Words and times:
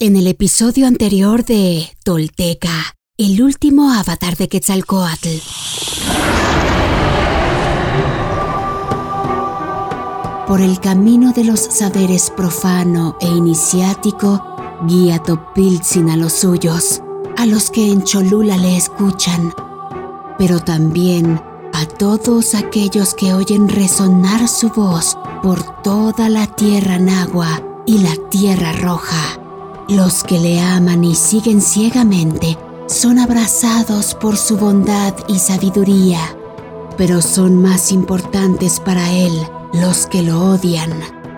En 0.00 0.14
el 0.14 0.28
episodio 0.28 0.86
anterior 0.86 1.44
de 1.44 1.90
Tolteca, 2.04 2.94
el 3.16 3.42
último 3.42 3.92
avatar 3.92 4.36
de 4.36 4.46
Quetzalcoatl. 4.46 5.28
Por 10.46 10.60
el 10.60 10.78
camino 10.78 11.32
de 11.32 11.42
los 11.42 11.58
saberes 11.58 12.30
profano 12.30 13.16
e 13.20 13.26
iniciático, 13.26 14.40
guía 14.86 15.18
Topiltzin 15.18 16.10
a 16.10 16.16
los 16.16 16.32
suyos, 16.34 17.02
a 17.36 17.44
los 17.44 17.68
que 17.68 17.90
en 17.90 18.04
Cholula 18.04 18.56
le 18.56 18.76
escuchan, 18.76 19.52
pero 20.38 20.60
también 20.60 21.42
a 21.72 21.86
todos 21.86 22.54
aquellos 22.54 23.14
que 23.14 23.34
oyen 23.34 23.68
resonar 23.68 24.46
su 24.46 24.68
voz 24.68 25.18
por 25.42 25.82
toda 25.82 26.28
la 26.28 26.46
tierra 26.46 27.00
nagua 27.00 27.82
y 27.84 27.98
la 27.98 28.14
tierra 28.30 28.74
roja. 28.74 29.37
Los 29.88 30.22
que 30.22 30.38
le 30.38 30.60
aman 30.60 31.02
y 31.02 31.14
siguen 31.14 31.62
ciegamente 31.62 32.58
son 32.88 33.18
abrazados 33.18 34.14
por 34.14 34.36
su 34.36 34.58
bondad 34.58 35.14
y 35.28 35.38
sabiduría, 35.38 36.20
pero 36.98 37.22
son 37.22 37.62
más 37.62 37.90
importantes 37.90 38.80
para 38.80 39.10
él 39.10 39.32
los 39.72 40.06
que 40.06 40.22
lo 40.22 40.44
odian, 40.44 40.92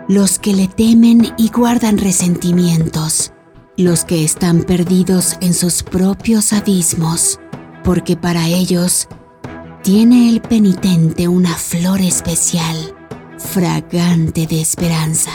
los 0.08 0.40
que 0.40 0.52
le 0.52 0.66
temen 0.66 1.32
y 1.38 1.48
guardan 1.50 1.96
resentimientos, 1.96 3.32
los 3.76 4.04
que 4.04 4.24
están 4.24 4.64
perdidos 4.64 5.36
en 5.40 5.54
sus 5.54 5.84
propios 5.84 6.52
abismos, 6.52 7.38
porque 7.84 8.16
para 8.16 8.48
ellos 8.48 9.06
tiene 9.84 10.28
el 10.28 10.40
penitente 10.40 11.28
una 11.28 11.54
flor 11.54 12.00
especial, 12.00 12.96
fragante 13.38 14.48
de 14.48 14.60
esperanza. 14.60 15.30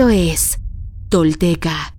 Esto 0.00 0.08
es 0.08 0.58
Tolteca, 1.10 1.94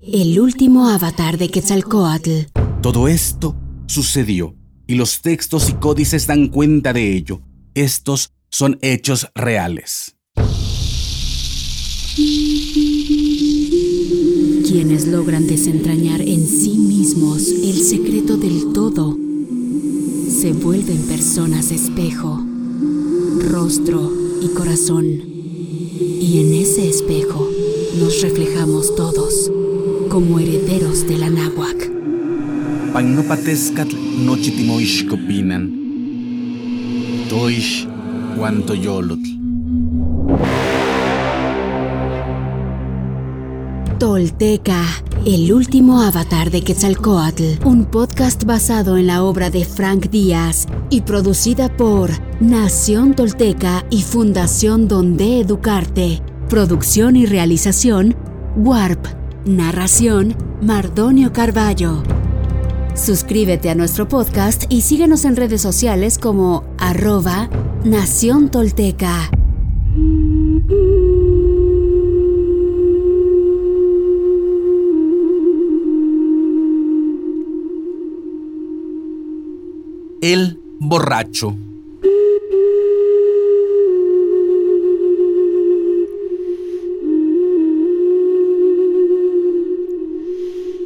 el 0.00 0.40
último 0.40 0.88
avatar 0.88 1.36
de 1.36 1.50
Quetzalcoatl. 1.50 2.46
Todo 2.80 3.06
esto 3.06 3.54
sucedió 3.84 4.56
y 4.86 4.94
los 4.94 5.20
textos 5.20 5.68
y 5.68 5.74
códices 5.74 6.26
dan 6.26 6.48
cuenta 6.48 6.94
de 6.94 7.14
ello. 7.14 7.42
Estos 7.74 8.32
son 8.48 8.78
hechos 8.80 9.28
reales. 9.34 10.16
Quienes 14.66 15.06
logran 15.06 15.46
desentrañar 15.46 16.22
en 16.22 16.46
sí 16.46 16.78
mismos 16.78 17.46
el 17.48 17.76
secreto 17.76 18.38
del 18.38 18.72
todo 18.72 19.18
se 20.30 20.54
vuelven 20.54 21.02
personas 21.02 21.72
espejo, 21.72 22.42
rostro 23.50 24.10
y 24.40 24.48
corazón 24.54 25.33
reflejamos 28.24 28.96
todos 28.96 29.52
como 30.08 30.38
herederos 30.38 31.06
de 31.06 31.18
la 31.18 31.28
náhuac. 31.28 31.90
Pagnopatescatl 32.94 33.94
nochitimoixcopinan. 34.24 35.64
Toish 37.28 37.86
guantoyolotl. 38.34 39.28
Tolteca, 43.98 44.82
el 45.26 45.52
último 45.52 46.00
avatar 46.00 46.50
de 46.50 46.62
Quetzalcoatl, 46.62 47.66
un 47.66 47.84
podcast 47.84 48.44
basado 48.44 48.96
en 48.96 49.08
la 49.08 49.22
obra 49.22 49.50
de 49.50 49.66
Frank 49.66 50.08
Díaz 50.08 50.66
y 50.88 51.02
producida 51.02 51.68
por 51.76 52.10
Nación 52.40 53.14
Tolteca 53.14 53.84
y 53.90 54.00
Fundación 54.00 54.88
Donde 54.88 55.40
Educarte. 55.40 56.22
Producción 56.48 57.16
y 57.16 57.24
realización, 57.24 58.14
Warp. 58.56 59.06
Narración, 59.46 60.36
Mardonio 60.60 61.32
Carballo. 61.32 62.02
Suscríbete 62.94 63.70
a 63.70 63.74
nuestro 63.74 64.08
podcast 64.08 64.64
y 64.68 64.82
síguenos 64.82 65.24
en 65.24 65.36
redes 65.36 65.62
sociales 65.62 66.18
como 66.18 66.64
arroba 66.78 67.48
Nación 67.84 68.50
Tolteca. 68.50 69.30
El 80.20 80.60
borracho. 80.78 81.56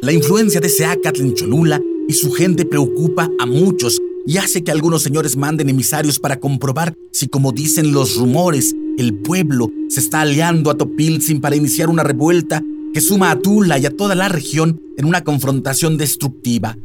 La 0.01 0.13
influencia 0.13 0.61
de 0.61 0.67
ese 0.67 0.85
Acatl 0.85 1.21
en 1.21 1.33
Cholula 1.33 1.81
y 2.07 2.13
su 2.13 2.31
gente 2.31 2.63
preocupa 2.65 3.29
a 3.37 3.45
muchos 3.45 4.01
y 4.25 4.37
hace 4.37 4.63
que 4.63 4.71
algunos 4.71 5.03
señores 5.03 5.35
manden 5.35 5.67
emisarios 5.67 6.19
para 6.19 6.39
comprobar 6.39 6.95
si, 7.11 7.27
como 7.27 7.51
dicen 7.51 7.91
los 7.91 8.15
rumores, 8.15 8.73
el 8.97 9.15
pueblo 9.15 9.69
se 9.89 9.99
está 9.99 10.21
aliando 10.21 10.71
a 10.71 10.77
Topiltzin 10.77 11.41
para 11.41 11.57
iniciar 11.57 11.89
una 11.89 12.03
revuelta 12.03 12.63
que 12.93 13.01
suma 13.01 13.31
a 13.31 13.39
Tula 13.39 13.77
y 13.77 13.85
a 13.85 13.95
toda 13.95 14.15
la 14.15 14.29
región 14.29 14.81
en 14.97 15.05
una 15.05 15.25
confrontación 15.25 15.97
destructiva. 15.97 16.77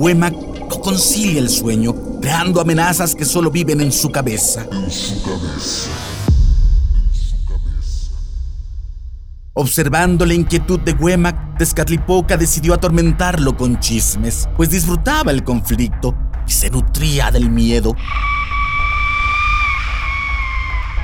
Huemac 0.00 0.32
no 0.32 0.80
concilia 0.80 1.40
el 1.40 1.50
sueño, 1.50 1.94
creando 2.22 2.58
amenazas 2.58 3.14
que 3.14 3.26
solo 3.26 3.50
viven 3.50 3.82
en 3.82 3.92
su 3.92 4.10
cabeza. 4.10 4.66
En 4.72 4.90
su 4.90 5.22
cabeza. 5.22 5.90
Observando 9.52 10.24
la 10.24 10.32
inquietud 10.32 10.80
de 10.80 10.92
Huemac, 10.94 11.58
Tezcatlipoca 11.58 12.38
decidió 12.38 12.72
atormentarlo 12.72 13.58
con 13.58 13.78
chismes, 13.78 14.48
pues 14.56 14.70
disfrutaba 14.70 15.32
el 15.32 15.44
conflicto 15.44 16.14
y 16.48 16.50
se 16.50 16.70
nutría 16.70 17.30
del 17.30 17.50
miedo. 17.50 17.94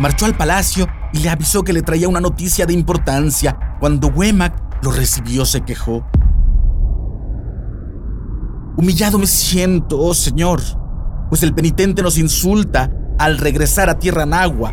Marchó 0.00 0.24
al 0.24 0.38
palacio 0.38 0.88
y 1.12 1.18
le 1.18 1.28
avisó 1.28 1.64
que 1.64 1.74
le 1.74 1.82
traía 1.82 2.08
una 2.08 2.22
noticia 2.22 2.64
de 2.64 2.72
importancia. 2.72 3.76
Cuando 3.78 4.08
Huemac 4.08 4.54
lo 4.82 4.90
recibió, 4.90 5.44
se 5.44 5.60
quejó. 5.60 6.02
Humillado 8.78 9.18
me 9.18 9.26
siento, 9.26 9.98
oh 9.98 10.12
Señor, 10.12 10.60
pues 11.30 11.42
el 11.42 11.54
penitente 11.54 12.02
nos 12.02 12.18
insulta 12.18 12.90
al 13.18 13.38
regresar 13.38 13.88
a 13.88 13.98
tierra 13.98 14.26
nagua. 14.26 14.70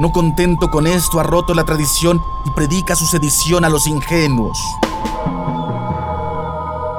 No 0.00 0.10
contento 0.10 0.68
con 0.68 0.88
esto, 0.88 1.20
ha 1.20 1.22
roto 1.22 1.54
la 1.54 1.64
tradición 1.64 2.20
y 2.44 2.50
predica 2.56 2.96
su 2.96 3.06
sedición 3.06 3.64
a 3.64 3.68
los 3.68 3.86
ingenuos. 3.86 4.58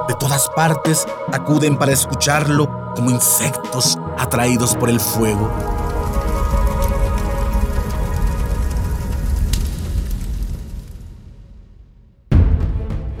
De 0.08 0.14
todas 0.14 0.48
partes 0.56 1.06
acuden 1.34 1.76
para 1.76 1.92
escucharlo 1.92 2.94
como 2.96 3.10
insectos 3.10 3.98
atraídos 4.16 4.74
por 4.76 4.88
el 4.88 5.00
fuego. 5.00 5.50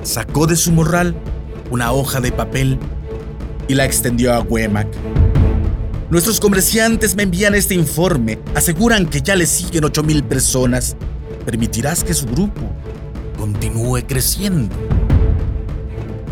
Sacó 0.02 0.46
de 0.46 0.56
su 0.56 0.72
morral 0.72 1.14
una 1.70 1.92
hoja 1.92 2.20
de 2.20 2.32
papel 2.32 2.78
y 3.68 3.74
la 3.74 3.84
extendió 3.84 4.34
a 4.34 4.40
Huemac. 4.40 4.88
Nuestros 6.10 6.40
comerciantes 6.40 7.14
me 7.14 7.22
envían 7.22 7.54
este 7.54 7.74
informe. 7.74 8.40
Aseguran 8.56 9.06
que 9.06 9.20
ya 9.20 9.36
le 9.36 9.46
siguen 9.46 9.84
8.000 9.84 10.24
personas. 10.24 10.96
Permitirás 11.46 12.02
que 12.02 12.14
su 12.14 12.26
grupo 12.26 12.60
continúe 13.38 14.02
creciendo. 14.08 14.74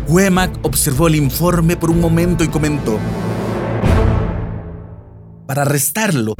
Huemac 0.07 0.59
observó 0.63 1.07
el 1.07 1.15
informe 1.15 1.77
por 1.77 1.89
un 1.89 2.01
momento 2.01 2.43
y 2.43 2.49
comentó. 2.49 2.99
Para 5.47 5.61
arrestarlo, 5.61 6.33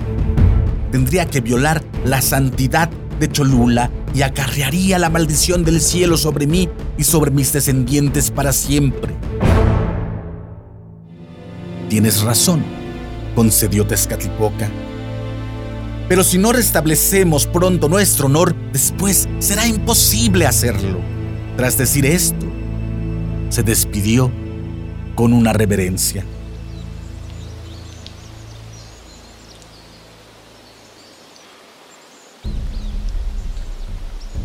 tendría 0.91 1.25
que 1.25 1.39
violar 1.39 1.81
la 2.03 2.21
santidad 2.21 2.89
de 3.19 3.30
Cholula 3.30 3.92
y 4.13 4.21
acarrearía 4.21 4.98
la 4.98 5.10
maldición 5.10 5.63
del 5.63 5.81
cielo 5.81 6.18
sobre 6.18 6.48
mí 6.48 6.69
y 6.98 7.04
sobre 7.04 7.31
mis 7.31 7.54
descendientes 7.54 8.31
para 8.31 8.54
siempre. 8.54 9.13
Tienes 11.89 12.21
razón, 12.21 12.63
concedió 13.36 13.86
Tezcatlipoca. 13.86 14.69
Pero 16.07 16.24
si 16.24 16.38
no 16.38 16.51
restablecemos 16.51 17.45
pronto 17.45 17.88
nuestro 17.88 18.25
honor, 18.25 18.56
después 18.71 19.27
será 19.39 19.68
imposible 19.68 20.48
hacerlo. 20.48 21.00
Tras 21.56 21.77
decir 21.77 22.06
esto, 22.06 22.48
se 23.50 23.63
despidió 23.63 24.31
con 25.13 25.33
una 25.33 25.54
reverencia. 25.54 26.24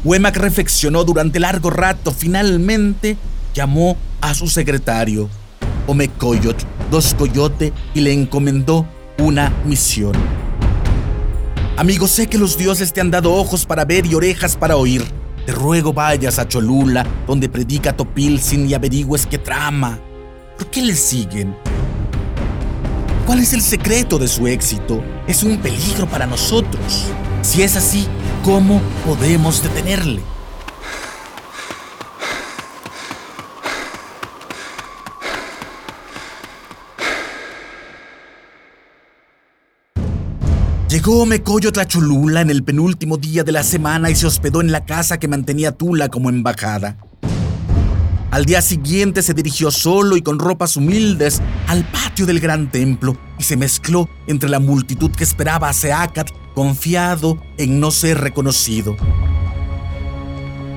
Huemac 0.05 0.37
reflexionó 0.37 1.03
durante 1.03 1.41
largo 1.41 1.71
rato. 1.71 2.13
Finalmente 2.13 3.17
llamó 3.55 3.97
a 4.21 4.35
su 4.35 4.49
secretario, 4.49 5.31
Omecoyot, 5.87 6.63
dos 6.91 7.15
coyote, 7.15 7.73
y 7.95 8.01
le 8.01 8.13
encomendó 8.13 8.87
una 9.19 9.51
misión. 9.65 10.13
Amigo, 11.77 12.07
sé 12.07 12.27
que 12.27 12.39
los 12.39 12.59
dioses 12.59 12.93
te 12.93 13.01
han 13.01 13.11
dado 13.11 13.33
ojos 13.33 13.65
para 13.65 13.85
ver 13.85 14.05
y 14.07 14.15
orejas 14.15 14.57
para 14.57 14.77
oír. 14.77 15.05
Te 15.47 15.53
ruego 15.53 15.93
vayas 15.93 16.39
a 16.39 16.47
Cholula, 16.47 17.07
donde 17.27 17.49
predica 17.49 17.97
Topilsin 17.97 18.69
y 18.69 18.75
averigües 18.75 19.27
qué 19.27 19.39
trama. 19.39 19.99
¿Por 20.59 20.69
qué 20.71 20.83
le 20.83 20.95
siguen? 20.95 21.57
¿Cuál 23.27 23.41
es 23.41 23.55
el 23.55 23.63
secreto 23.63 24.19
de 24.19 24.29
su 24.29 24.47
éxito? 24.47 25.03
Es 25.27 25.43
un 25.43 25.57
peligro 25.57 26.07
para 26.07 26.27
nosotros. 26.27 27.07
Si 27.43 27.63
es 27.63 27.75
así, 27.75 28.07
¿cómo 28.45 28.83
podemos 29.07 29.63
detenerle? 29.63 30.21
Llegó 40.91 41.27
Mecoyo 41.27 41.73
Tlacholula 41.73 42.43
en 42.43 42.51
el 42.51 42.63
penúltimo 42.63 43.17
día 43.17 43.43
de 43.45 43.53
la 43.53 43.63
semana 43.63 44.11
y 44.11 44.15
se 44.15 44.27
hospedó 44.27 44.61
en 44.61 44.71
la 44.71 44.85
casa 44.85 45.19
que 45.19 45.27
mantenía 45.27 45.73
Tula 45.73 46.09
como 46.11 46.29
embajada. 46.29 46.99
Al 48.31 48.45
día 48.45 48.61
siguiente 48.61 49.23
se 49.23 49.33
dirigió 49.33 49.71
solo 49.71 50.17
y 50.17 50.23
con 50.23 50.39
ropas 50.39 50.77
humildes 50.77 51.41
al 51.67 51.85
patio 51.91 52.27
del 52.27 52.41
gran 52.41 52.71
templo 52.71 53.17
y 53.39 53.45
se 53.45 53.57
mezcló 53.57 54.09
entre 54.27 54.51
la 54.51 54.61
multitud 54.61 55.11
que 55.11 55.25
esperaba 55.25 55.69
a 55.69 55.73
Seacat, 55.73 56.31
confiado 56.55 57.39
en 57.59 57.81
no 57.81 57.91
ser 57.91 58.21
reconocido. 58.21 58.97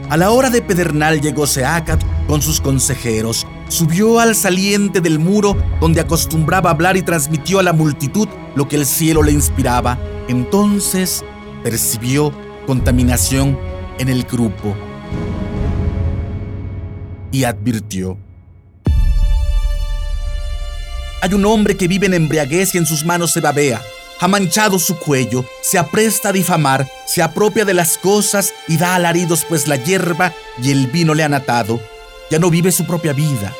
A 0.09 0.17
la 0.17 0.31
hora 0.31 0.49
de 0.49 0.61
pedernal 0.61 1.19
llegó 1.21 1.45
Seacat 1.45 2.01
con 2.27 2.41
sus 2.41 2.61
consejeros, 2.61 3.45
subió 3.67 4.19
al 4.19 4.35
saliente 4.35 5.01
del 5.01 5.19
muro 5.19 5.57
donde 5.81 5.99
acostumbraba 5.99 6.71
hablar 6.71 6.95
y 6.95 7.01
transmitió 7.01 7.59
a 7.59 7.63
la 7.63 7.73
multitud 7.73 8.27
lo 8.55 8.67
que 8.67 8.77
el 8.77 8.85
cielo 8.85 9.21
le 9.21 9.33
inspiraba. 9.33 9.99
Entonces 10.29 11.23
percibió 11.61 12.31
contaminación 12.65 13.57
en 13.99 14.09
el 14.09 14.23
grupo 14.23 14.75
y 17.31 17.43
advirtió. 17.43 18.17
Hay 21.21 21.33
un 21.33 21.45
hombre 21.45 21.75
que 21.75 21.87
vive 21.87 22.05
en 22.05 22.13
embriaguez 22.13 22.73
y 22.75 22.77
en 22.77 22.85
sus 22.85 23.03
manos 23.03 23.31
se 23.31 23.41
babea. 23.41 23.81
Ha 24.19 24.27
manchado 24.27 24.79
su 24.79 24.97
cuello, 24.97 25.45
se 25.61 25.77
apresta 25.77 26.29
a 26.29 26.31
difamar, 26.31 26.89
se 27.05 27.21
apropia 27.21 27.65
de 27.65 27.75
las 27.75 27.99
cosas 27.99 28.51
y 28.67 28.77
da 28.77 28.95
alaridos 28.95 29.45
pues 29.47 29.67
la 29.67 29.75
hierba 29.75 30.33
y 30.61 30.71
el 30.71 30.87
vino 30.87 31.13
le 31.13 31.23
han 31.23 31.35
atado. 31.35 31.79
Ya 32.31 32.39
no 32.39 32.49
vive 32.49 32.71
su 32.71 32.87
propia 32.87 33.13
vida, 33.13 33.53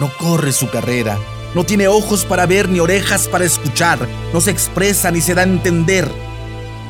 no 0.00 0.10
corre 0.16 0.52
su 0.52 0.70
carrera, 0.70 1.18
no 1.54 1.64
tiene 1.64 1.88
ojos 1.88 2.24
para 2.24 2.46
ver 2.46 2.70
ni 2.70 2.80
orejas 2.80 3.28
para 3.28 3.44
escuchar, 3.44 3.98
no 4.32 4.40
se 4.40 4.50
expresa 4.50 5.10
ni 5.10 5.20
se 5.20 5.34
da 5.34 5.42
a 5.42 5.44
entender. 5.44 6.10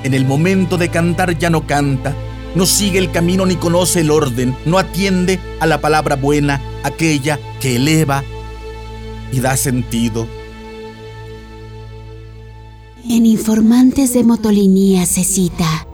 En 0.04 0.14
el 0.14 0.24
momento 0.24 0.78
de 0.78 0.88
cantar 0.88 1.36
ya 1.36 1.50
no 1.50 1.66
canta, 1.66 2.14
no 2.54 2.66
sigue 2.66 3.00
el 3.00 3.10
camino 3.10 3.46
ni 3.46 3.56
conoce 3.56 4.02
el 4.02 4.12
orden, 4.12 4.56
no 4.64 4.78
atiende 4.78 5.40
a 5.58 5.66
la 5.66 5.80
palabra 5.80 6.14
buena, 6.14 6.60
aquella 6.84 7.40
que 7.60 7.74
eleva 7.74 8.22
y 9.32 9.40
da 9.40 9.56
sentido. 9.56 10.37
En 13.10 13.24
informantes 13.24 14.12
de 14.12 14.22
motolinía 14.22 15.06
se 15.06 15.24
cita, 15.24 15.86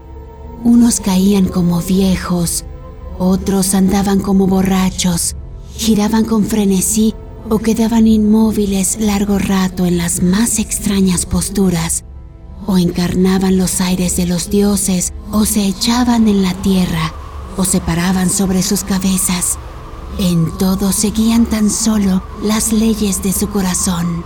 unos 0.64 0.98
caían 0.98 1.46
como 1.46 1.80
viejos, 1.80 2.64
otros 3.20 3.74
andaban 3.74 4.18
como 4.18 4.48
borrachos, 4.48 5.36
giraban 5.76 6.24
con 6.24 6.44
frenesí 6.44 7.14
o 7.48 7.60
quedaban 7.60 8.08
inmóviles 8.08 8.98
largo 8.98 9.38
rato 9.38 9.86
en 9.86 9.96
las 9.96 10.24
más 10.24 10.58
extrañas 10.58 11.24
posturas, 11.24 12.02
o 12.66 12.78
encarnaban 12.78 13.58
los 13.58 13.80
aires 13.80 14.16
de 14.16 14.26
los 14.26 14.50
dioses, 14.50 15.12
o 15.30 15.44
se 15.44 15.64
echaban 15.68 16.26
en 16.26 16.42
la 16.42 16.54
tierra, 16.62 17.14
o 17.56 17.64
se 17.64 17.80
paraban 17.80 18.28
sobre 18.28 18.60
sus 18.64 18.82
cabezas. 18.82 19.56
En 20.18 20.50
todo 20.58 20.90
seguían 20.90 21.46
tan 21.46 21.70
solo 21.70 22.24
las 22.42 22.72
leyes 22.72 23.22
de 23.22 23.32
su 23.32 23.48
corazón. 23.50 24.24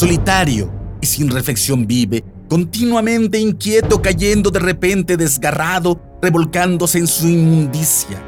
Solitario 0.00 0.72
y 1.02 1.06
sin 1.06 1.28
reflexión 1.28 1.86
vive, 1.86 2.24
continuamente 2.48 3.38
inquieto, 3.38 4.00
cayendo 4.00 4.50
de 4.50 4.58
repente 4.58 5.18
desgarrado, 5.18 6.00
revolcándose 6.22 6.96
en 6.96 7.06
su 7.06 7.28
inmundicia. 7.28 8.24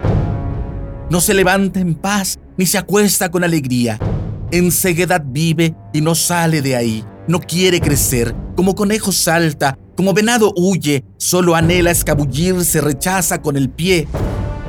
No 1.09 1.19
se 1.23 1.33
levanta 1.33 1.81
en 1.81 1.95
paz 1.95 2.39
ni 2.59 2.67
se 2.67 2.77
acuesta 2.77 3.31
con 3.31 3.43
alegría. 3.43 3.99
En 4.51 4.71
ceguedad 4.71 5.25
vive 5.25 5.75
y 5.95 6.03
no 6.03 6.15
sale 6.15 6.61
de 6.61 6.77
ahí. 6.77 7.07
No 7.27 7.41
quiere 7.41 7.81
crecer, 7.81 8.35
como 8.55 8.75
conejo 8.75 9.11
salta, 9.11 9.79
como 9.97 10.13
venado 10.13 10.53
huye, 10.55 11.07
solo 11.17 11.57
anhela 11.57 11.91
escabullirse, 11.91 12.83
rechaza 12.83 13.41
con 13.41 13.57
el 13.57 13.71
pie. 13.71 14.07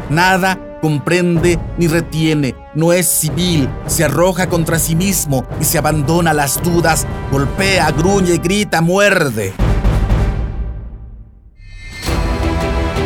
Nada 0.09 0.79
comprende 0.81 1.59
ni 1.77 1.87
retiene, 1.87 2.55
no 2.75 2.93
es 2.93 3.07
civil, 3.07 3.69
se 3.87 4.03
arroja 4.03 4.47
contra 4.47 4.79
sí 4.79 4.95
mismo 4.95 5.45
y 5.59 5.65
se 5.65 5.77
abandona 5.77 6.33
las 6.33 6.61
dudas, 6.63 7.05
golpea, 7.31 7.91
gruñe, 7.91 8.37
grita, 8.37 8.81
muerde. 8.81 9.53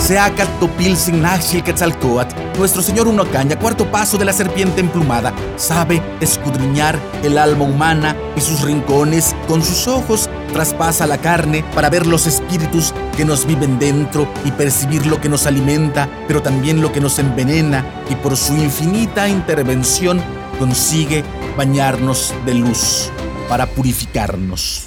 Seacat 0.08 0.48
Topilsin 0.62 1.22
Naxil 1.22 1.62
Quetzalcoatl, 1.62 2.34
nuestro 2.58 2.82
señor 2.82 3.10
Unocaña, 3.10 3.60
cuarto 3.60 3.92
paso 3.92 4.18
de 4.18 4.24
la 4.24 4.32
serpiente 4.32 4.80
emplumada, 4.80 5.34
sabe 5.58 6.02
escudriñar 6.22 6.98
el 7.24 7.38
alma 7.38 7.66
humana 7.66 8.16
y 8.38 8.40
sus 8.40 8.62
rincones 8.62 9.36
con 9.50 9.62
sus 9.62 9.86
ojos 9.90 10.30
traspasa 10.54 11.06
la 11.08 11.18
carne 11.18 11.66
para 11.76 11.90
ver 11.90 12.08
los 12.08 12.26
espíritus 12.26 12.94
que 13.18 13.26
nos 13.26 13.46
viven 13.46 13.80
dentro 13.80 14.32
y 14.46 14.52
percibir 14.52 15.06
lo 15.06 15.20
que 15.20 15.28
nos 15.28 15.46
alimenta, 15.46 16.08
pero 16.26 16.42
también 16.42 16.82
lo 16.82 16.94
que 16.94 17.02
nos 17.02 17.20
envenena 17.20 17.84
y 18.10 18.16
por 18.16 18.38
su 18.38 18.54
infinita 18.54 19.28
intervención 19.28 20.22
consigue 20.58 21.26
bañarnos 21.58 22.34
de 22.46 22.54
luz 22.54 23.12
para 23.50 23.66
purificarnos. 23.66 24.87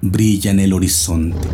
brilla 0.00 0.50
en 0.50 0.60
el 0.60 0.72
horizonte. 0.72 1.48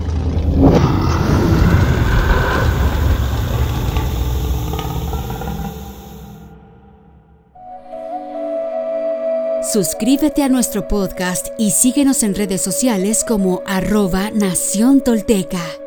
Suscríbete 9.73 10.43
a 10.43 10.51
nuestro 10.51 10.87
podcast 10.87 11.47
y 11.59 11.71
síguenos 11.71 12.23
en 12.25 12.35
redes 12.35 12.61
sociales 12.61 13.25
como 13.27 13.63
arroba 13.65 14.31
Nación 14.31 15.01
Tolteca. 15.01 15.82